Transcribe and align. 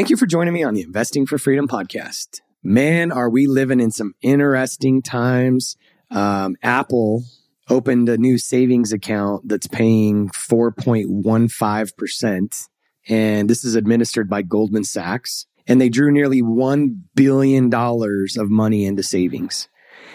Thank 0.00 0.08
you 0.08 0.16
for 0.16 0.24
joining 0.24 0.54
me 0.54 0.62
on 0.62 0.72
the 0.72 0.80
Investing 0.80 1.26
for 1.26 1.36
Freedom 1.36 1.68
podcast. 1.68 2.40
Man, 2.62 3.12
are 3.12 3.28
we 3.28 3.46
living 3.46 3.80
in 3.80 3.90
some 3.90 4.14
interesting 4.22 5.02
times. 5.02 5.76
Um, 6.10 6.56
Apple 6.62 7.24
opened 7.68 8.08
a 8.08 8.16
new 8.16 8.38
savings 8.38 8.94
account 8.94 9.46
that's 9.46 9.66
paying 9.66 10.30
4.15%. 10.30 12.68
And 13.10 13.50
this 13.50 13.62
is 13.62 13.74
administered 13.74 14.30
by 14.30 14.40
Goldman 14.40 14.84
Sachs. 14.84 15.44
And 15.66 15.78
they 15.78 15.90
drew 15.90 16.10
nearly 16.10 16.40
$1 16.40 16.98
billion 17.14 17.70
of 17.74 18.48
money 18.48 18.86
into 18.86 19.02
savings. 19.02 19.68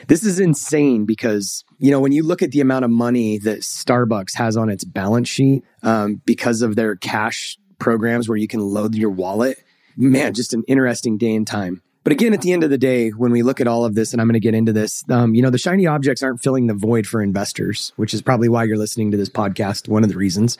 This 0.08 0.26
is 0.26 0.40
insane 0.40 1.06
because, 1.06 1.64
you 1.78 1.92
know, 1.92 2.00
when 2.00 2.12
you 2.12 2.24
look 2.24 2.42
at 2.42 2.50
the 2.50 2.62
amount 2.62 2.86
of 2.86 2.92
money 2.92 3.38
that 3.38 3.60
Starbucks 3.60 4.34
has 4.34 4.58
on 4.58 4.72
its 4.72 4.84
balance 4.84 5.30
sheet 5.30 5.64
um, 5.84 6.24
because 6.26 6.64
of 6.64 6.76
their 6.76 6.96
cash 6.96 7.60
programs 7.78 8.28
where 8.28 8.40
you 8.40 8.48
can 8.48 8.62
load 8.62 8.96
your 8.96 9.12
wallet, 9.12 9.60
man, 9.98 10.34
just 10.34 10.54
an 10.54 10.64
interesting 10.68 11.18
day 11.18 11.36
and 11.36 11.46
time. 11.46 11.82
But 12.04 12.12
again, 12.12 12.34
at 12.34 12.42
the 12.42 12.54
end 12.54 12.64
of 12.64 12.70
the 12.70 12.78
day, 12.78 13.10
when 13.10 13.32
we 13.32 13.42
look 13.42 13.60
at 13.60 13.68
all 13.68 13.84
of 13.84 13.96
this, 13.96 14.14
and 14.14 14.22
I'm 14.22 14.28
going 14.28 14.34
to 14.34 14.40
get 14.40 14.54
into 14.54 14.72
this, 14.72 15.04
um, 15.10 15.34
you 15.34 15.42
know, 15.42 15.50
the 15.50 15.58
shiny 15.58 15.88
objects 15.88 16.22
aren't 16.22 16.42
filling 16.42 16.68
the 16.68 16.76
void 16.76 17.08
for 17.08 17.20
investors, 17.20 17.94
which 17.96 18.14
is 18.14 18.22
probably 18.22 18.48
why 18.48 18.64
you're 18.64 18.78
listening 18.78 19.10
to 19.10 19.18
this 19.18 19.30
podcast. 19.30 19.88
One 19.88 20.04
of 20.04 20.10
the 20.10 20.18
reasons. 20.18 20.60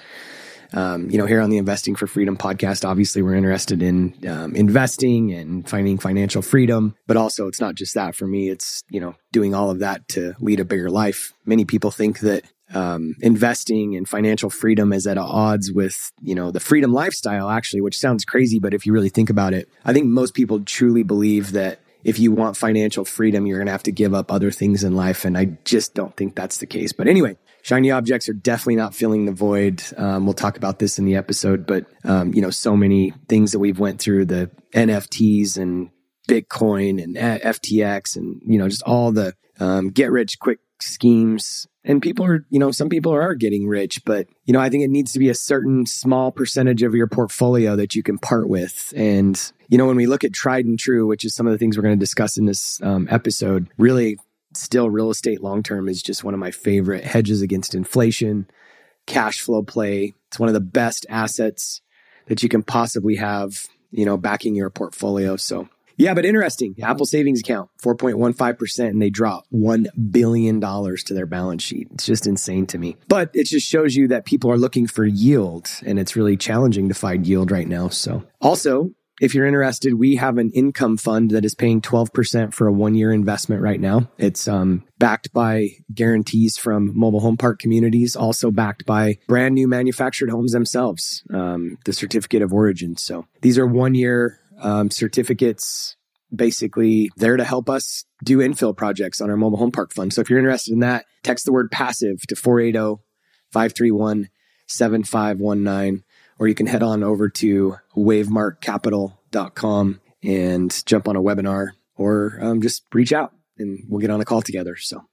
Um, 0.74 1.10
you 1.12 1.20
know, 1.20 1.28
here 1.28 1.42
on 1.42 1.52
the 1.52 1.58
Investing 1.58 1.96
for 1.96 2.08
Freedom 2.08 2.36
podcast, 2.36 2.84
obviously 2.84 3.22
we're 3.22 3.36
interested 3.36 3.84
in 3.84 4.16
um, 4.28 4.56
investing 4.56 5.32
and 5.32 5.70
finding 5.70 6.00
financial 6.00 6.42
freedom, 6.42 6.96
but 7.06 7.16
also 7.16 7.48
it's 7.48 7.62
not 7.62 7.76
just 7.76 7.94
that 7.94 8.16
for 8.16 8.26
me. 8.26 8.50
It's, 8.50 8.82
you 8.90 9.00
know, 9.00 9.16
doing 9.32 9.54
all 9.54 9.70
of 9.70 9.80
that 9.80 10.08
to 10.10 10.34
lead 10.40 10.60
a 10.60 10.66
bigger 10.66 10.90
life. 10.90 11.32
Many 11.46 11.64
people 11.64 11.92
think 11.92 12.22
that 12.22 12.44
um, 12.74 13.16
investing 13.22 13.96
and 13.96 14.08
financial 14.08 14.50
freedom 14.50 14.92
is 14.92 15.06
at 15.06 15.18
odds 15.18 15.72
with 15.72 16.12
you 16.22 16.34
know 16.34 16.52
the 16.52 16.60
freedom 16.60 16.94
lifestyle 16.94 17.50
actually 17.50 17.82
which 17.82 18.00
sounds 18.00 18.26
crazy 18.26 18.60
but 18.60 18.74
if 18.74 18.86
you 18.86 18.94
really 18.94 19.10
think 19.10 19.30
about 19.30 19.54
it 19.54 19.70
i 19.84 19.94
think 19.94 20.08
most 20.08 20.34
people 20.34 20.60
truly 20.62 21.04
believe 21.04 21.52
that 21.52 21.80
if 22.04 22.20
you 22.20 22.32
want 22.32 22.58
financial 22.58 23.06
freedom 23.06 23.46
you're 23.46 23.60
going 23.60 23.68
to 23.68 23.72
have 23.72 23.84
to 23.84 23.92
give 23.92 24.14
up 24.14 24.32
other 24.32 24.50
things 24.50 24.84
in 24.84 24.96
life 24.96 25.26
and 25.26 25.38
i 25.38 25.46
just 25.64 25.94
don't 25.94 26.18
think 26.18 26.36
that's 26.36 26.58
the 26.58 26.66
case. 26.66 26.92
But 26.92 27.08
anyway 27.08 27.38
shiny 27.62 27.92
objects 27.92 28.30
are 28.30 28.34
definitely 28.34 28.76
not 28.76 28.94
filling 28.94 29.26
the 29.26 29.32
void. 29.32 29.82
Um, 29.98 30.26
we'll 30.26 30.36
talk 30.36 30.56
about 30.56 30.80
this 30.80 30.98
in 30.98 31.06
the 31.06 31.16
episode 31.16 31.68
but 31.68 31.86
um, 32.04 32.34
you 32.34 32.42
know 32.42 32.50
so 32.50 32.76
many 32.76 33.14
things 33.30 33.52
that 33.52 33.60
we've 33.60 33.80
went 33.80 34.02
through 34.02 34.26
the 34.26 34.50
nfts 34.74 35.58
and 35.58 35.92
bitcoin 36.28 37.02
and 37.02 37.16
ftx 37.16 38.16
and 38.16 38.42
you 38.44 38.58
know 38.58 38.68
just 38.68 38.84
all 38.84 39.12
the 39.12 39.36
um, 39.60 39.90
get 39.92 40.12
rich 40.12 40.40
quick 40.40 40.60
schemes. 40.86 41.68
And 41.84 42.02
people 42.02 42.26
are 42.26 42.46
you 42.50 42.60
know 42.60 42.72
some 42.72 42.90
people 42.90 43.14
are 43.14 43.36
getting 43.36 43.68
rich 43.68 44.04
but 44.06 44.28
you 44.46 44.54
know 44.54 44.60
i 44.60 44.70
think 44.70 44.84
it 44.84 44.90
needs 44.90 45.12
to 45.14 45.20
be 45.20 45.30
a 45.30 45.36
certain 45.36 45.86
small 45.86 46.32
percentage 46.32 46.82
of 46.82 46.96
your 46.96 47.06
portfolio 47.06 47.76
that 47.76 47.94
you 47.94 48.02
can 48.02 48.18
part 48.18 48.50
with. 48.50 48.94
And 48.96 49.40
you 49.70 49.78
know 49.78 49.86
when 49.86 49.96
we 49.96 50.08
look 50.08 50.24
at 50.24 50.34
tried 50.34 50.66
and 50.66 50.80
true 50.80 51.06
which 51.06 51.26
is 51.26 51.36
some 51.36 51.46
of 51.46 51.52
the 51.52 51.60
things 51.60 51.78
we're 51.78 51.84
going 51.84 51.98
to 51.98 52.04
discuss 52.04 52.38
in 52.38 52.46
this 52.46 52.82
um, 52.82 53.08
episode 53.12 53.68
really 53.78 54.18
still 54.56 54.90
real 54.90 55.12
estate 55.12 55.44
long 55.44 55.62
term 55.62 55.88
is 55.88 56.02
just 56.02 56.24
one 56.24 56.34
of 56.34 56.40
my 56.40 56.52
favorite 56.52 57.04
hedges 57.04 57.42
against 57.42 57.76
inflation 57.76 58.48
cash 59.06 59.42
flow 59.42 59.64
play. 59.64 60.14
It's 60.28 60.40
one 60.40 60.50
of 60.50 60.54
the 60.54 60.62
best 60.62 61.06
assets 61.10 61.82
that 62.28 62.44
you 62.44 62.50
can 62.50 62.64
possibly 62.64 63.16
have 63.16 63.66
you 63.92 64.06
know 64.06 64.18
backing 64.18 64.56
your 64.56 64.70
portfolio. 64.70 65.36
So 65.36 65.70
yeah, 65.98 66.14
but 66.14 66.26
interesting. 66.26 66.76
Apple 66.82 67.06
savings 67.06 67.40
account, 67.40 67.70
4.15%, 67.82 68.88
and 68.88 69.02
they 69.02 69.10
drop 69.10 69.46
$1 69.54 69.88
billion 70.12 70.60
to 70.62 71.14
their 71.14 71.26
balance 71.26 71.64
sheet. 71.64 71.88
It's 71.94 72.06
just 72.06 72.28
insane 72.28 72.66
to 72.68 72.78
me. 72.78 72.98
But 73.08 73.32
it 73.34 73.46
just 73.46 73.68
shows 73.68 73.96
you 73.96 74.08
that 74.10 74.26
people 74.26 74.52
are 74.52 74.58
looking 74.58 74.88
for 74.88 75.06
yield, 75.06 75.70
and 75.86 76.00
it's 76.00 76.16
really 76.16 76.38
challenging 76.38 76.90
to 76.90 76.96
find 76.96 77.26
yield 77.26 77.52
right 77.52 77.68
now. 77.68 77.90
So, 77.90 78.24
also, 78.42 78.92
if 79.22 79.34
you're 79.34 79.46
interested, 79.46 79.94
we 79.94 80.18
have 80.18 80.38
an 80.38 80.52
income 80.52 80.98
fund 80.98 81.32
that 81.32 81.46
is 81.46 81.56
paying 81.56 81.82
12% 81.82 82.54
for 82.54 82.68
a 82.68 82.74
one 82.74 82.96
year 82.96 83.14
investment 83.14 83.62
right 83.62 83.80
now. 83.80 84.10
It's 84.18 84.48
um, 84.48 84.84
backed 84.98 85.32
by 85.32 85.70
guarantees 85.94 86.58
from 86.58 86.98
mobile 86.98 87.22
home 87.22 87.38
park 87.38 87.60
communities, 87.60 88.16
also 88.16 88.52
backed 88.52 88.86
by 88.86 89.18
brand 89.28 89.56
new 89.56 89.68
manufactured 89.68 90.30
homes 90.30 90.52
themselves, 90.52 91.24
um, 91.34 91.78
the 91.86 91.94
certificate 91.94 92.42
of 92.42 92.54
origin. 92.54 92.98
So 92.98 93.26
these 93.42 93.58
are 93.58 93.66
one 93.66 93.96
year 93.96 94.40
um, 94.60 94.92
certificates 94.92 95.96
basically 96.34 97.12
there 97.18 97.38
to 97.38 97.44
help 97.44 97.70
us 97.70 98.06
do 98.24 98.40
infill 98.40 98.76
projects 98.76 99.22
on 99.22 99.30
our 99.30 99.38
mobile 99.38 99.58
home 99.58 99.72
park 99.72 99.94
fund. 99.94 100.12
So 100.14 100.22
if 100.22 100.30
you're 100.30 100.40
interested 100.40 100.74
in 100.74 100.80
that, 100.80 101.06
text 101.24 101.46
the 101.46 101.54
word 101.54 101.70
passive 101.72 102.22
to 102.28 102.36
480 102.36 103.02
531 103.52 104.30
7519, 104.68 106.04
or 106.40 106.48
you 106.48 106.56
can 106.56 106.66
head 106.68 106.84
on 106.84 107.04
over 107.04 107.30
to 107.30 107.76
wavemarkcapital.com 107.96 110.02
and 110.24 110.86
jump 110.86 111.08
on 111.08 111.16
a 111.16 111.22
webinar 111.22 111.70
or 111.96 112.38
um, 112.42 112.62
just 112.62 112.84
reach 112.94 113.14
out 113.14 113.34
and 113.58 113.86
we'll 113.88 114.02
get 114.02 114.10
on 114.10 114.20
a 114.20 114.26
call 114.26 114.42
together. 114.42 114.76
So, 114.76 115.06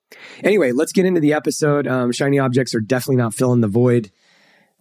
anyway, 0.42 0.72
let's 0.72 0.90
get 0.92 1.06
into 1.06 1.20
the 1.20 1.34
episode. 1.34 1.86
Um, 1.86 2.10
shiny 2.12 2.38
objects 2.38 2.74
are 2.74 2.80
definitely 2.80 3.16
not 3.16 3.34
filling 3.34 3.60
the 3.60 3.68
void. 3.68 4.10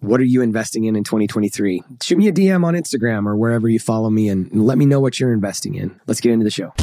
What 0.01 0.19
are 0.19 0.23
you 0.23 0.41
investing 0.41 0.85
in 0.85 0.95
in 0.95 1.03
2023? 1.03 1.83
Shoot 2.01 2.17
me 2.17 2.27
a 2.27 2.31
DM 2.31 2.63
on 2.63 2.73
Instagram 2.73 3.27
or 3.27 3.35
wherever 3.35 3.69
you 3.69 3.77
follow 3.77 4.09
me 4.09 4.29
and, 4.29 4.51
let 4.51 4.79
me 4.79 4.87
know 4.87 4.99
what 4.99 5.19
you're 5.19 5.31
investing 5.31 5.75
in. 5.75 5.99
Let's 6.07 6.19
get 6.19 6.31
into 6.31 6.43
the 6.43 6.49
show. 6.49 6.73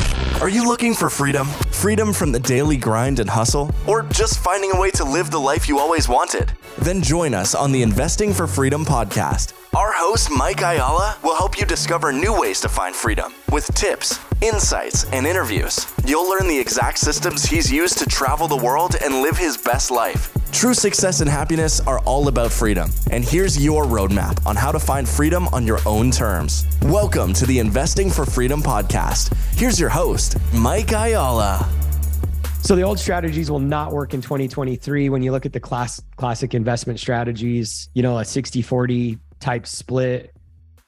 Are 0.40 0.48
you 0.48 0.64
looking 0.64 0.94
for 0.94 1.10
freedom? 1.10 1.48
Freedom 1.72 2.12
from 2.12 2.30
the 2.30 2.38
daily 2.38 2.76
grind 2.76 3.18
and 3.18 3.28
hustle? 3.28 3.74
Or 3.88 4.04
just 4.04 4.38
finding 4.38 4.70
a 4.70 4.78
way 4.78 4.92
to 4.92 5.02
live 5.02 5.32
the 5.32 5.40
life 5.40 5.68
you 5.68 5.80
always 5.80 6.08
wanted? 6.08 6.52
Then 6.78 7.02
join 7.02 7.34
us 7.34 7.56
on 7.56 7.72
the 7.72 7.82
Investing 7.82 8.32
for 8.32 8.46
Freedom 8.46 8.84
podcast. 8.84 9.52
Our 9.74 9.90
host, 9.92 10.30
Mike 10.30 10.60
Ayala, 10.60 11.16
will 11.24 11.34
help 11.34 11.58
you 11.58 11.66
discover 11.66 12.12
new 12.12 12.38
ways 12.38 12.60
to 12.60 12.68
find 12.68 12.94
freedom 12.94 13.34
with 13.50 13.66
tips, 13.74 14.20
insights, 14.42 15.06
and 15.12 15.26
interviews. 15.26 15.92
You'll 16.06 16.30
learn 16.30 16.46
the 16.46 16.58
exact 16.58 16.98
systems 16.98 17.42
he's 17.42 17.70
used 17.70 17.98
to 17.98 18.06
travel 18.06 18.46
the 18.46 18.56
world 18.56 18.94
and 19.02 19.22
live 19.22 19.36
his 19.36 19.56
best 19.56 19.90
life. 19.90 20.32
True 20.52 20.74
success 20.74 21.20
and 21.20 21.30
happiness 21.30 21.78
are 21.80 22.00
all 22.00 22.26
about 22.26 22.50
freedom. 22.50 22.90
And 23.12 23.24
here's 23.24 23.62
your 23.62 23.84
roadmap 23.84 24.44
on 24.46 24.56
how 24.56 24.72
to 24.72 24.78
find 24.80 25.08
freedom 25.08 25.46
on 25.48 25.66
your 25.66 25.78
own 25.86 26.10
terms. 26.10 26.66
Welcome 26.82 27.32
to 27.34 27.46
the 27.46 27.58
Investing 27.58 28.10
for 28.10 28.24
Freedom 28.24 28.60
podcast. 28.60 29.32
Here's 29.56 29.78
your 29.78 29.90
host, 29.90 30.36
Mike 30.52 30.90
Ayala. 30.90 31.68
So 32.60 32.74
the 32.74 32.82
old 32.82 32.98
strategies 32.98 33.50
will 33.50 33.60
not 33.60 33.92
work 33.92 34.14
in 34.14 34.20
2023 34.20 35.10
when 35.10 35.22
you 35.22 35.30
look 35.32 35.46
at 35.46 35.52
the 35.52 35.60
class 35.60 36.02
classic 36.16 36.54
investment 36.54 36.98
strategies, 36.98 37.88
you 37.94 38.02
know, 38.02 38.18
a 38.18 38.22
60/40 38.22 39.18
type 39.40 39.66
split. 39.66 40.34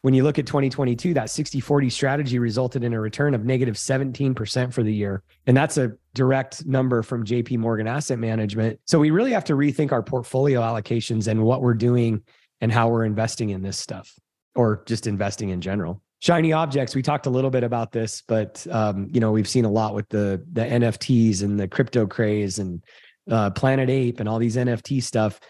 When 0.02 0.14
you 0.14 0.22
look 0.22 0.38
at 0.38 0.46
2022, 0.46 1.14
that 1.14 1.28
60 1.28 1.60
40 1.60 1.90
strategy 1.90 2.38
resulted 2.38 2.84
in 2.84 2.94
a 2.94 3.00
return 3.00 3.34
of 3.34 3.44
negative 3.44 3.74
17% 3.74 4.72
for 4.72 4.82
the 4.82 4.92
year. 4.92 5.22
And 5.46 5.54
that's 5.54 5.76
a 5.76 5.92
direct 6.14 6.64
number 6.64 7.02
from 7.02 7.24
JP 7.24 7.58
Morgan 7.58 7.86
Asset 7.86 8.18
Management. 8.18 8.80
So 8.86 8.98
we 8.98 9.10
really 9.10 9.32
have 9.32 9.44
to 9.44 9.52
rethink 9.54 9.92
our 9.92 10.02
portfolio 10.02 10.62
allocations 10.62 11.28
and 11.28 11.42
what 11.42 11.60
we're 11.60 11.74
doing 11.74 12.22
and 12.62 12.72
how 12.72 12.88
we're 12.88 13.04
investing 13.04 13.50
in 13.50 13.62
this 13.62 13.78
stuff 13.78 14.10
or 14.54 14.82
just 14.86 15.06
investing 15.06 15.50
in 15.50 15.60
general. 15.60 16.02
Shiny 16.20 16.52
objects. 16.52 16.94
We 16.94 17.02
talked 17.02 17.26
a 17.26 17.30
little 17.30 17.50
bit 17.50 17.64
about 17.64 17.92
this, 17.92 18.22
but 18.26 18.66
um, 18.70 19.08
you 19.10 19.20
know 19.20 19.32
we've 19.32 19.48
seen 19.48 19.64
a 19.64 19.70
lot 19.70 19.94
with 19.94 20.08
the 20.10 20.44
the 20.52 20.62
NFTs 20.62 21.42
and 21.42 21.58
the 21.58 21.66
crypto 21.66 22.06
craze 22.06 22.58
and 22.58 22.82
uh, 23.30 23.50
Planet 23.50 23.88
Ape 23.88 24.20
and 24.20 24.28
all 24.28 24.38
these 24.38 24.56
NFT 24.56 25.02
stuff. 25.02 25.40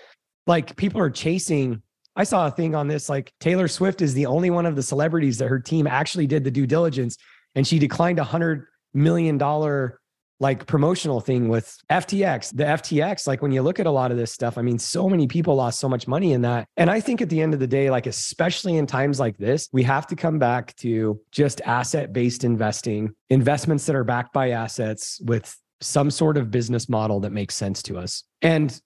Like 0.47 0.77
people 0.77 1.01
are 1.01 1.11
chasing 1.11 1.83
I 2.21 2.25
saw 2.25 2.47
a 2.47 2.51
thing 2.51 2.75
on 2.75 2.87
this 2.87 3.09
like 3.09 3.33
Taylor 3.41 3.67
Swift 3.67 4.03
is 4.03 4.13
the 4.13 4.27
only 4.27 4.51
one 4.51 4.67
of 4.67 4.77
the 4.77 4.83
celebrities 4.83 5.39
that 5.39 5.49
her 5.49 5.59
team 5.59 5.87
actually 5.87 6.27
did 6.27 6.45
the 6.45 6.51
due 6.51 6.67
diligence 6.67 7.17
and 7.55 7.67
she 7.67 7.79
declined 7.79 8.19
a 8.19 8.25
hundred 8.25 8.67
million 8.93 9.39
dollar 9.39 9.99
like 10.39 10.67
promotional 10.67 11.21
thing 11.23 11.49
with 11.49 11.75
FTX. 11.91 12.55
The 12.55 12.65
FTX, 12.65 13.27
like 13.27 13.41
when 13.41 13.53
you 13.53 13.63
look 13.63 13.81
at 13.81 13.87
a 13.87 13.91
lot 13.91 14.11
of 14.11 14.19
this 14.19 14.33
stuff, 14.33 14.59
I 14.59 14.63
mean, 14.63 14.79
so 14.79 15.09
many 15.09 15.29
people 15.29 15.55
lost 15.55 15.81
so 15.81 15.89
much 15.89 16.07
money 16.07 16.35
in 16.35 16.43
that. 16.43 16.69
And 16.77 16.91
I 16.91 17.01
think 17.01 17.23
at 17.23 17.31
the 17.31 17.41
end 17.41 17.55
of 17.55 17.61
the 17.61 17.67
day, 17.67 17.91
like 17.91 18.07
especially 18.07 18.77
in 18.77 18.87
times 18.87 19.19
like 19.19 19.39
this, 19.39 19.71
we 19.73 19.83
have 19.85 20.07
to 20.09 20.17
come 20.17 20.39
back 20.39 20.77
to 20.77 21.19
just 21.31 21.63
asset 21.63 22.13
based 22.13 22.45
investing, 22.45 23.15
investments 23.31 23.87
that 23.87 23.97
are 23.97 24.05
backed 24.05 24.35
by 24.35 24.51
assets 24.51 25.23
with 25.25 25.57
some 25.81 26.11
sort 26.11 26.37
of 26.37 26.51
business 26.51 26.87
model 26.87 27.21
that 27.21 27.33
makes 27.33 27.55
sense 27.55 27.83
to 27.85 27.97
us. 27.97 28.25
And 28.43 28.79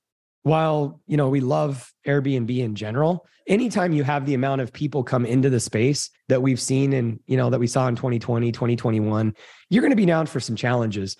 while 0.44 1.00
you 1.06 1.17
know 1.17 1.29
we 1.29 1.41
love 1.41 1.93
airbnb 2.06 2.56
in 2.56 2.75
general 2.75 3.26
anytime 3.49 3.93
you 3.93 4.05
have 4.05 4.25
the 4.25 4.35
amount 4.35 4.61
of 4.61 4.73
people 4.73 5.02
come 5.02 5.26
into 5.26 5.50
the 5.50 5.58
space 5.58 6.11
that 6.29 6.41
we've 6.41 6.61
seen 6.61 6.93
and 6.93 7.19
you 7.26 7.37
know 7.37 7.50
that 7.50 7.58
we 7.58 7.67
saw 7.67 7.88
in 7.88 7.96
2020 7.96 8.52
2021 8.52 9.35
you're 9.69 9.81
going 9.81 9.91
to 9.91 9.96
be 9.96 10.06
down 10.06 10.26
for 10.26 10.38
some 10.38 10.55
challenges. 10.55 11.17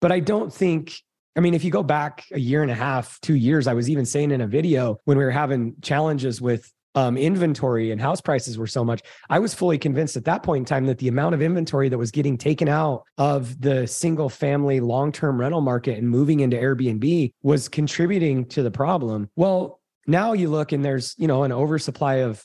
But 0.00 0.12
i 0.12 0.20
don't 0.20 0.52
think 0.52 0.94
i 1.36 1.40
mean 1.40 1.52
if 1.52 1.62
you 1.62 1.70
go 1.70 1.82
back 1.82 2.24
a 2.32 2.40
year 2.40 2.62
and 2.62 2.70
a 2.70 2.74
half 2.74 3.20
two 3.20 3.34
years 3.34 3.66
i 3.66 3.74
was 3.74 3.90
even 3.90 4.06
saying 4.06 4.30
in 4.30 4.40
a 4.40 4.46
video 4.46 4.98
when 5.04 5.18
we 5.18 5.24
were 5.24 5.30
having 5.30 5.74
challenges 5.82 6.40
with 6.40 6.72
um, 6.94 7.16
inventory 7.16 7.90
and 7.90 8.00
house 8.00 8.20
prices 8.20 8.58
were 8.58 8.66
so 8.66 8.84
much, 8.84 9.02
I 9.28 9.38
was 9.38 9.54
fully 9.54 9.78
convinced 9.78 10.16
at 10.16 10.24
that 10.24 10.42
point 10.42 10.62
in 10.62 10.64
time 10.64 10.86
that 10.86 10.98
the 10.98 11.08
amount 11.08 11.34
of 11.34 11.42
inventory 11.42 11.88
that 11.88 11.98
was 11.98 12.10
getting 12.10 12.36
taken 12.36 12.68
out 12.68 13.04
of 13.18 13.60
the 13.60 13.86
single 13.86 14.28
family 14.28 14.80
long 14.80 15.12
term 15.12 15.40
rental 15.40 15.60
market 15.60 15.98
and 15.98 16.08
moving 16.08 16.40
into 16.40 16.56
Airbnb 16.56 17.32
was 17.42 17.68
contributing 17.68 18.46
to 18.46 18.62
the 18.62 18.70
problem. 18.70 19.30
Well, 19.36 19.80
now 20.06 20.32
you 20.32 20.48
look 20.48 20.72
and 20.72 20.84
there's 20.84 21.14
you 21.18 21.28
know 21.28 21.44
an 21.44 21.52
oversupply 21.52 22.16
of 22.16 22.44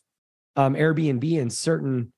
um, 0.55 0.75
Airbnb 0.75 1.23
in 1.23 1.49
certain 1.49 2.11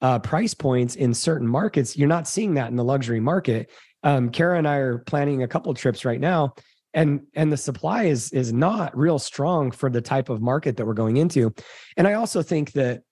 uh, 0.00 0.18
price 0.18 0.54
points 0.54 0.96
in 0.96 1.14
certain 1.14 1.46
markets. 1.46 1.96
You're 1.96 2.08
not 2.08 2.28
seeing 2.28 2.54
that 2.54 2.70
in 2.70 2.76
the 2.76 2.84
luxury 2.84 3.20
market. 3.20 3.70
Um, 4.02 4.30
Kara 4.30 4.58
and 4.58 4.68
I 4.68 4.76
are 4.76 4.98
planning 4.98 5.42
a 5.42 5.48
couple 5.48 5.72
trips 5.72 6.04
right 6.04 6.20
now, 6.20 6.54
and 6.94 7.20
and 7.34 7.52
the 7.52 7.56
supply 7.56 8.04
is 8.04 8.32
is 8.32 8.52
not 8.52 8.96
real 8.96 9.18
strong 9.18 9.70
for 9.70 9.90
the 9.90 10.00
type 10.00 10.28
of 10.28 10.40
market 10.40 10.76
that 10.76 10.86
we're 10.86 10.94
going 10.94 11.16
into. 11.16 11.52
And 11.96 12.06
I 12.06 12.14
also 12.14 12.42
think 12.42 12.72
that 12.72 13.02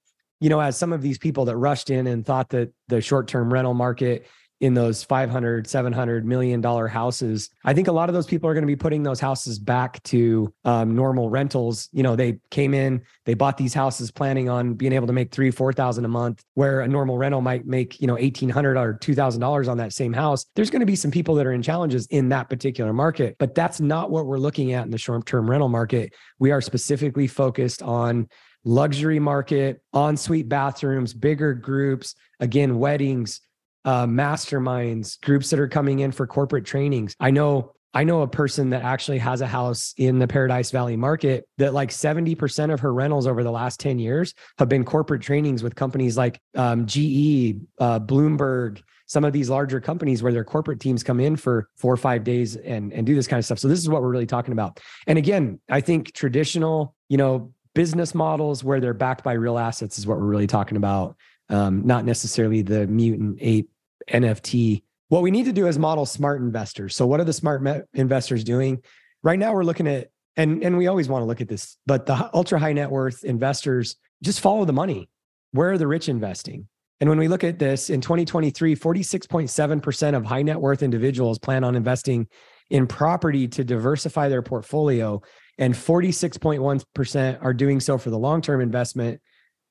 you 0.40 0.48
know, 0.48 0.58
as 0.58 0.76
some 0.76 0.92
of 0.92 1.02
these 1.02 1.18
people 1.18 1.44
that 1.44 1.56
rushed 1.56 1.88
in 1.88 2.08
and 2.08 2.26
thought 2.26 2.48
that 2.48 2.72
the 2.88 3.00
short 3.00 3.28
term 3.28 3.52
rental 3.52 3.74
market 3.74 4.26
in 4.62 4.74
those 4.74 5.02
500 5.02 5.66
700 5.66 6.24
million 6.24 6.60
dollar 6.60 6.86
houses. 6.88 7.50
I 7.64 7.74
think 7.74 7.88
a 7.88 7.92
lot 7.92 8.08
of 8.08 8.14
those 8.14 8.26
people 8.26 8.48
are 8.48 8.54
going 8.54 8.62
to 8.62 8.66
be 8.66 8.76
putting 8.76 9.02
those 9.02 9.20
houses 9.20 9.58
back 9.58 10.00
to 10.04 10.54
um, 10.64 10.94
normal 10.94 11.28
rentals. 11.28 11.88
You 11.92 12.04
know 12.04 12.16
they 12.16 12.38
came 12.50 12.72
in 12.72 13.02
they 13.26 13.34
bought 13.34 13.58
these 13.58 13.74
houses 13.74 14.10
planning 14.10 14.48
on 14.48 14.74
being 14.74 14.92
able 14.92 15.08
to 15.08 15.12
make 15.12 15.32
three 15.32 15.50
four 15.50 15.72
thousand 15.72 16.04
a 16.04 16.08
month 16.08 16.44
where 16.54 16.80
a 16.80 16.88
normal 16.88 17.18
rental 17.18 17.40
might 17.40 17.66
make 17.66 18.00
you 18.00 18.06
know 18.06 18.14
1800 18.14 18.76
or 18.78 18.94
2000 18.94 19.40
dollars 19.40 19.68
on 19.68 19.76
that 19.76 19.92
same 19.92 20.12
house. 20.12 20.46
There's 20.54 20.70
going 20.70 20.80
to 20.80 20.86
be 20.86 20.96
some 20.96 21.10
people 21.10 21.34
that 21.34 21.46
are 21.46 21.52
in 21.52 21.62
challenges 21.62 22.06
in 22.06 22.28
that 22.30 22.48
particular 22.48 22.92
market 22.92 23.36
but 23.38 23.56
that's 23.56 23.80
not 23.80 24.10
what 24.10 24.26
we're 24.26 24.38
looking 24.38 24.72
at 24.72 24.84
in 24.84 24.92
the 24.92 24.98
short 24.98 25.26
term 25.26 25.50
rental 25.50 25.68
market. 25.68 26.14
We 26.38 26.52
are 26.52 26.60
specifically 26.60 27.26
focused 27.26 27.82
on 27.82 28.28
luxury 28.64 29.18
market, 29.18 29.82
ensuite 29.92 30.48
bathrooms, 30.48 31.12
bigger 31.12 31.52
groups, 31.52 32.14
again, 32.38 32.78
weddings, 32.78 33.40
uh, 33.84 34.06
masterminds, 34.06 35.20
groups 35.20 35.50
that 35.50 35.58
are 35.58 35.68
coming 35.68 36.00
in 36.00 36.12
for 36.12 36.26
corporate 36.26 36.64
trainings. 36.64 37.14
I 37.20 37.30
know 37.30 37.72
I 37.94 38.04
know 38.04 38.22
a 38.22 38.28
person 38.28 38.70
that 38.70 38.82
actually 38.82 39.18
has 39.18 39.42
a 39.42 39.46
house 39.46 39.92
in 39.98 40.18
the 40.18 40.26
Paradise 40.26 40.70
Valley 40.70 40.96
market 40.96 41.46
that 41.58 41.74
like 41.74 41.90
70% 41.90 42.72
of 42.72 42.80
her 42.80 42.92
rentals 42.92 43.26
over 43.26 43.44
the 43.44 43.50
last 43.50 43.80
10 43.80 43.98
years 43.98 44.32
have 44.58 44.68
been 44.68 44.84
corporate 44.84 45.20
trainings 45.20 45.62
with 45.62 45.74
companies 45.74 46.16
like 46.16 46.40
um, 46.54 46.86
GE, 46.86 47.60
uh, 47.78 48.00
Bloomberg, 48.00 48.80
some 49.06 49.24
of 49.24 49.34
these 49.34 49.50
larger 49.50 49.78
companies 49.78 50.22
where 50.22 50.32
their 50.32 50.44
corporate 50.44 50.80
teams 50.80 51.02
come 51.02 51.20
in 51.20 51.36
for 51.36 51.68
four 51.76 51.92
or 51.92 51.98
five 51.98 52.24
days 52.24 52.56
and, 52.56 52.94
and 52.94 53.04
do 53.04 53.14
this 53.14 53.26
kind 53.26 53.38
of 53.38 53.44
stuff. 53.44 53.58
So 53.58 53.68
this 53.68 53.80
is 53.80 53.88
what 53.90 54.00
we're 54.00 54.08
really 54.08 54.26
talking 54.26 54.52
about. 54.52 54.80
And 55.06 55.18
again, 55.18 55.60
I 55.68 55.82
think 55.82 56.14
traditional, 56.14 56.94
you 57.10 57.18
know, 57.18 57.52
business 57.74 58.14
models 58.14 58.64
where 58.64 58.80
they're 58.80 58.94
backed 58.94 59.22
by 59.22 59.34
real 59.34 59.58
assets 59.58 59.98
is 59.98 60.06
what 60.06 60.18
we're 60.18 60.26
really 60.26 60.46
talking 60.46 60.78
about. 60.78 61.16
Um, 61.50 61.86
not 61.86 62.06
necessarily 62.06 62.62
the 62.62 62.86
mutant 62.86 63.36
ape 63.42 63.68
NFT. 64.10 64.82
What 65.08 65.22
we 65.22 65.30
need 65.30 65.44
to 65.44 65.52
do 65.52 65.66
is 65.66 65.78
model 65.78 66.06
smart 66.06 66.40
investors. 66.40 66.96
So, 66.96 67.06
what 67.06 67.20
are 67.20 67.24
the 67.24 67.32
smart 67.32 67.62
investors 67.94 68.44
doing? 68.44 68.82
Right 69.22 69.38
now, 69.38 69.52
we're 69.52 69.64
looking 69.64 69.86
at, 69.86 70.08
and, 70.36 70.62
and 70.64 70.76
we 70.76 70.86
always 70.86 71.08
want 71.08 71.22
to 71.22 71.26
look 71.26 71.40
at 71.40 71.48
this, 71.48 71.76
but 71.86 72.06
the 72.06 72.30
ultra 72.34 72.58
high 72.58 72.72
net 72.72 72.90
worth 72.90 73.24
investors 73.24 73.96
just 74.22 74.40
follow 74.40 74.64
the 74.64 74.72
money. 74.72 75.08
Where 75.52 75.72
are 75.72 75.78
the 75.78 75.86
rich 75.86 76.08
investing? 76.08 76.68
And 77.00 77.08
when 77.08 77.18
we 77.18 77.28
look 77.28 77.42
at 77.44 77.58
this 77.58 77.90
in 77.90 78.00
2023, 78.00 78.76
46.7% 78.76 80.16
of 80.16 80.24
high 80.24 80.42
net 80.42 80.60
worth 80.60 80.82
individuals 80.82 81.38
plan 81.38 81.64
on 81.64 81.74
investing 81.74 82.28
in 82.70 82.86
property 82.86 83.48
to 83.48 83.64
diversify 83.64 84.28
their 84.28 84.40
portfolio 84.40 85.20
and 85.58 85.74
46.1% 85.74 87.38
are 87.42 87.54
doing 87.54 87.80
so 87.80 87.98
for 87.98 88.10
the 88.10 88.18
long 88.18 88.40
term 88.40 88.60
investment. 88.60 89.20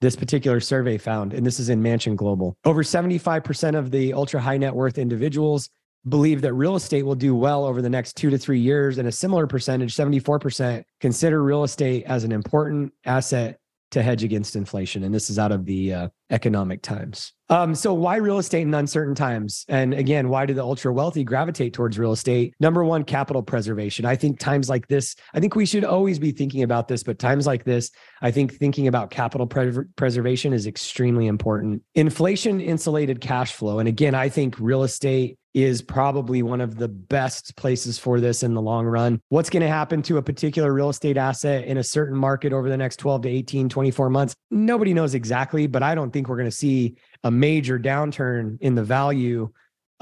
This 0.01 0.15
particular 0.15 0.59
survey 0.59 0.97
found, 0.97 1.31
and 1.31 1.45
this 1.45 1.59
is 1.59 1.69
in 1.69 1.81
Mansion 1.81 2.15
Global. 2.15 2.55
Over 2.65 2.81
75% 2.81 3.77
of 3.77 3.91
the 3.91 4.13
ultra 4.13 4.41
high 4.41 4.57
net 4.57 4.73
worth 4.73 4.97
individuals 4.97 5.69
believe 6.09 6.41
that 6.41 6.53
real 6.53 6.75
estate 6.75 7.03
will 7.03 7.15
do 7.15 7.35
well 7.35 7.63
over 7.65 7.83
the 7.83 7.89
next 7.89 8.17
two 8.17 8.31
to 8.31 8.37
three 8.39 8.59
years. 8.59 8.97
And 8.97 9.07
a 9.07 9.11
similar 9.11 9.45
percentage, 9.45 9.95
74%, 9.95 10.83
consider 10.99 11.43
real 11.43 11.63
estate 11.63 12.03
as 12.07 12.23
an 12.23 12.31
important 12.31 12.93
asset 13.05 13.59
to 13.91 14.01
hedge 14.01 14.23
against 14.23 14.55
inflation. 14.55 15.03
And 15.03 15.13
this 15.13 15.29
is 15.29 15.37
out 15.37 15.51
of 15.51 15.65
the 15.65 15.93
uh, 15.93 16.07
Economic 16.29 16.81
Times. 16.81 17.33
Um, 17.49 17.75
so, 17.75 17.93
why 17.93 18.15
real 18.15 18.37
estate 18.37 18.61
in 18.61 18.73
uncertain 18.73 19.13
times? 19.13 19.65
And 19.67 19.93
again, 19.93 20.29
why 20.29 20.45
do 20.45 20.53
the 20.53 20.63
ultra 20.63 20.93
wealthy 20.93 21.25
gravitate 21.25 21.73
towards 21.73 21.99
real 21.99 22.13
estate? 22.13 22.53
Number 22.61 22.83
one, 22.85 23.03
capital 23.03 23.43
preservation. 23.43 24.05
I 24.05 24.15
think 24.15 24.39
times 24.39 24.69
like 24.69 24.87
this, 24.87 25.15
I 25.33 25.41
think 25.41 25.55
we 25.55 25.65
should 25.65 25.83
always 25.83 26.17
be 26.17 26.31
thinking 26.31 26.63
about 26.63 26.87
this, 26.87 27.03
but 27.03 27.19
times 27.19 27.45
like 27.45 27.65
this, 27.65 27.91
I 28.21 28.31
think 28.31 28.53
thinking 28.53 28.87
about 28.87 29.11
capital 29.11 29.47
pre- 29.47 29.83
preservation 29.97 30.53
is 30.53 30.65
extremely 30.65 31.27
important. 31.27 31.83
Inflation 31.93 32.61
insulated 32.61 33.19
cash 33.19 33.51
flow. 33.51 33.79
And 33.79 33.89
again, 33.89 34.15
I 34.15 34.29
think 34.29 34.57
real 34.57 34.83
estate 34.83 35.37
is 35.53 35.81
probably 35.81 36.43
one 36.43 36.61
of 36.61 36.77
the 36.77 36.87
best 36.87 37.55
places 37.55 37.99
for 37.99 38.19
this 38.19 38.43
in 38.43 38.53
the 38.53 38.61
long 38.61 38.85
run. 38.85 39.19
What's 39.29 39.49
going 39.49 39.61
to 39.61 39.69
happen 39.69 40.01
to 40.03 40.17
a 40.17 40.21
particular 40.21 40.73
real 40.73 40.89
estate 40.89 41.17
asset 41.17 41.65
in 41.65 41.77
a 41.77 41.83
certain 41.83 42.17
market 42.17 42.53
over 42.53 42.69
the 42.69 42.77
next 42.77 42.97
12 42.97 43.23
to 43.23 43.29
18, 43.29 43.69
24 43.69 44.09
months? 44.09 44.35
Nobody 44.49 44.93
knows 44.93 45.13
exactly, 45.13 45.67
but 45.67 45.83
I 45.83 45.95
don't 45.95 46.11
think 46.11 46.27
we're 46.27 46.37
going 46.37 46.49
to 46.49 46.55
see 46.55 46.95
a 47.23 47.31
major 47.31 47.77
downturn 47.77 48.57
in 48.61 48.75
the 48.75 48.83
value 48.83 49.51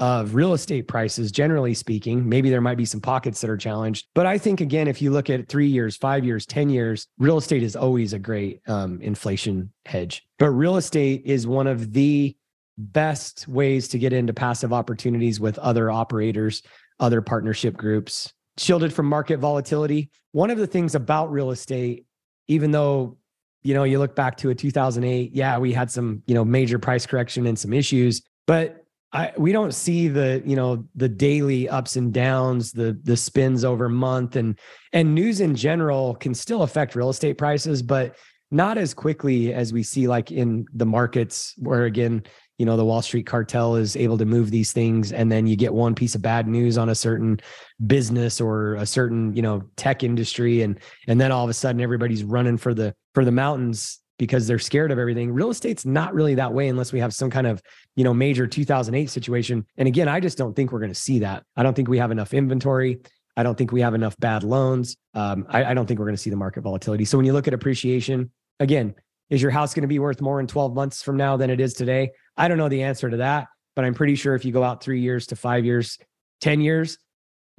of 0.00 0.34
real 0.34 0.54
estate 0.54 0.88
prices, 0.88 1.30
generally 1.30 1.74
speaking. 1.74 2.26
Maybe 2.26 2.48
there 2.48 2.62
might 2.62 2.78
be 2.78 2.86
some 2.86 3.02
pockets 3.02 3.40
that 3.42 3.50
are 3.50 3.56
challenged. 3.58 4.08
But 4.14 4.24
I 4.24 4.38
think, 4.38 4.62
again, 4.62 4.88
if 4.88 5.02
you 5.02 5.10
look 5.10 5.28
at 5.28 5.46
three 5.48 5.66
years, 5.66 5.96
five 5.96 6.24
years, 6.24 6.46
10 6.46 6.70
years, 6.70 7.06
real 7.18 7.36
estate 7.36 7.62
is 7.62 7.76
always 7.76 8.14
a 8.14 8.18
great 8.18 8.62
um, 8.66 9.00
inflation 9.02 9.72
hedge. 9.84 10.26
But 10.38 10.50
real 10.50 10.78
estate 10.78 11.22
is 11.26 11.46
one 11.46 11.66
of 11.66 11.92
the 11.92 12.34
best 12.80 13.46
ways 13.48 13.88
to 13.88 13.98
get 13.98 14.12
into 14.12 14.32
passive 14.32 14.72
opportunities 14.72 15.40
with 15.40 15.58
other 15.58 15.90
operators, 15.90 16.62
other 16.98 17.20
partnership 17.22 17.76
groups, 17.76 18.32
shielded 18.56 18.92
from 18.92 19.06
market 19.06 19.38
volatility. 19.38 20.10
One 20.32 20.50
of 20.50 20.58
the 20.58 20.66
things 20.66 20.94
about 20.94 21.30
real 21.30 21.50
estate, 21.50 22.06
even 22.48 22.70
though 22.70 23.16
you 23.62 23.74
know 23.74 23.84
you 23.84 23.98
look 23.98 24.16
back 24.16 24.36
to 24.38 24.50
a 24.50 24.54
2008, 24.54 25.32
yeah, 25.34 25.58
we 25.58 25.72
had 25.72 25.90
some 25.90 26.22
you 26.26 26.34
know 26.34 26.44
major 26.44 26.78
price 26.78 27.06
correction 27.06 27.46
and 27.46 27.58
some 27.58 27.72
issues, 27.72 28.22
but 28.46 28.84
I, 29.12 29.32
we 29.36 29.50
don't 29.52 29.74
see 29.74 30.08
the 30.08 30.42
you 30.46 30.54
know 30.54 30.84
the 30.94 31.08
daily 31.08 31.68
ups 31.68 31.96
and 31.96 32.12
downs 32.12 32.72
the 32.72 32.98
the 33.02 33.16
spins 33.16 33.64
over 33.64 33.88
month 33.88 34.36
and 34.36 34.58
and 34.92 35.14
news 35.14 35.40
in 35.40 35.56
general 35.56 36.14
can 36.14 36.32
still 36.32 36.62
affect 36.62 36.94
real 36.94 37.10
estate 37.10 37.36
prices 37.36 37.82
but 37.82 38.16
not 38.52 38.78
as 38.78 38.94
quickly 38.94 39.52
as 39.52 39.72
we 39.72 39.82
see 39.82 40.06
like 40.06 40.30
in 40.30 40.64
the 40.74 40.86
markets 40.86 41.54
where 41.58 41.84
again 41.84 42.22
you 42.60 42.66
know 42.66 42.76
the 42.76 42.84
wall 42.84 43.00
street 43.00 43.24
cartel 43.24 43.74
is 43.74 43.96
able 43.96 44.18
to 44.18 44.26
move 44.26 44.50
these 44.50 44.70
things 44.70 45.12
and 45.12 45.32
then 45.32 45.46
you 45.46 45.56
get 45.56 45.72
one 45.72 45.94
piece 45.94 46.14
of 46.14 46.20
bad 46.20 46.46
news 46.46 46.76
on 46.76 46.90
a 46.90 46.94
certain 46.94 47.40
business 47.86 48.38
or 48.38 48.74
a 48.74 48.84
certain 48.84 49.34
you 49.34 49.40
know 49.40 49.62
tech 49.76 50.04
industry 50.04 50.60
and 50.60 50.78
and 51.08 51.18
then 51.18 51.32
all 51.32 51.42
of 51.42 51.48
a 51.48 51.54
sudden 51.54 51.80
everybody's 51.80 52.22
running 52.22 52.58
for 52.58 52.74
the 52.74 52.94
for 53.14 53.24
the 53.24 53.32
mountains 53.32 53.98
because 54.18 54.46
they're 54.46 54.58
scared 54.58 54.92
of 54.92 54.98
everything 54.98 55.32
real 55.32 55.48
estate's 55.48 55.86
not 55.86 56.12
really 56.12 56.34
that 56.34 56.52
way 56.52 56.68
unless 56.68 56.92
we 56.92 57.00
have 57.00 57.14
some 57.14 57.30
kind 57.30 57.46
of 57.46 57.62
you 57.96 58.04
know 58.04 58.12
major 58.12 58.46
2008 58.46 59.08
situation 59.08 59.64
and 59.78 59.88
again 59.88 60.06
i 60.06 60.20
just 60.20 60.36
don't 60.36 60.54
think 60.54 60.70
we're 60.70 60.80
going 60.80 60.92
to 60.92 61.00
see 61.00 61.20
that 61.20 61.42
i 61.56 61.62
don't 61.62 61.74
think 61.74 61.88
we 61.88 61.96
have 61.96 62.10
enough 62.10 62.34
inventory 62.34 63.00
I 63.36 63.42
don't 63.42 63.56
think 63.56 63.72
we 63.72 63.80
have 63.80 63.94
enough 63.94 64.18
bad 64.18 64.42
loans. 64.42 64.96
Um, 65.14 65.46
I, 65.48 65.64
I 65.64 65.72
don't 65.72 65.86
think 65.86 65.98
we're 65.98 66.04
going 66.04 66.16
to 66.16 66.20
see 66.20 66.30
the 66.30 66.36
market 66.36 66.62
volatility. 66.62 67.06
So 67.06 67.16
when 67.16 67.24
you 67.24 67.32
look 67.32 67.48
at 67.48 67.54
appreciation, 67.54 68.32
again, 68.58 68.94
is 69.30 69.40
your 69.40 69.52
house 69.52 69.72
going 69.72 69.82
to 69.82 69.88
be 69.88 70.00
worth 70.00 70.20
more 70.20 70.40
in 70.40 70.46
12 70.46 70.74
months 70.74 71.02
from 71.02 71.16
now 71.16 71.36
than 71.36 71.50
it 71.50 71.60
is 71.60 71.72
today? 71.72 72.10
I 72.40 72.48
don't 72.48 72.56
know 72.56 72.70
the 72.70 72.84
answer 72.84 73.10
to 73.10 73.18
that, 73.18 73.48
but 73.76 73.84
I'm 73.84 73.92
pretty 73.92 74.14
sure 74.14 74.34
if 74.34 74.46
you 74.46 74.52
go 74.52 74.64
out 74.64 74.82
three 74.82 75.00
years 75.00 75.26
to 75.26 75.36
five 75.36 75.66
years, 75.66 75.98
10 76.40 76.62
years, 76.62 76.96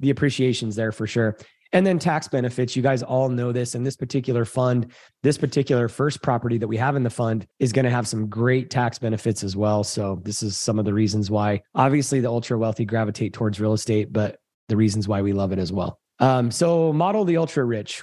the 0.00 0.10
appreciation's 0.10 0.74
there 0.74 0.90
for 0.90 1.06
sure. 1.06 1.38
And 1.72 1.86
then 1.86 2.00
tax 2.00 2.26
benefits. 2.26 2.74
You 2.74 2.82
guys 2.82 3.04
all 3.04 3.28
know 3.28 3.52
this. 3.52 3.76
And 3.76 3.86
this 3.86 3.96
particular 3.96 4.44
fund, 4.44 4.92
this 5.22 5.38
particular 5.38 5.88
first 5.88 6.20
property 6.20 6.58
that 6.58 6.66
we 6.66 6.76
have 6.78 6.96
in 6.96 7.04
the 7.04 7.10
fund 7.10 7.46
is 7.60 7.72
going 7.72 7.84
to 7.84 7.90
have 7.90 8.08
some 8.08 8.26
great 8.26 8.70
tax 8.70 8.98
benefits 8.98 9.44
as 9.44 9.56
well. 9.56 9.84
So, 9.84 10.20
this 10.24 10.42
is 10.42 10.58
some 10.58 10.80
of 10.80 10.84
the 10.84 10.92
reasons 10.92 11.30
why 11.30 11.62
obviously 11.74 12.18
the 12.20 12.28
ultra 12.28 12.58
wealthy 12.58 12.84
gravitate 12.84 13.32
towards 13.32 13.60
real 13.60 13.72
estate, 13.72 14.12
but 14.12 14.38
the 14.68 14.76
reasons 14.76 15.06
why 15.08 15.22
we 15.22 15.32
love 15.32 15.52
it 15.52 15.58
as 15.58 15.72
well. 15.72 15.98
Um, 16.18 16.50
so, 16.50 16.92
model 16.92 17.24
the 17.24 17.38
ultra 17.38 17.64
rich. 17.64 18.02